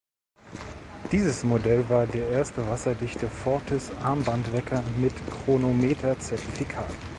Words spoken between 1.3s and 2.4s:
Modell war der